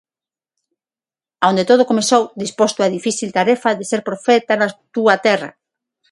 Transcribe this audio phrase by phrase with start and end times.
[1.43, 5.51] A onde todo comezou, disposto á difícil tarefa de ser profeta na túa terra.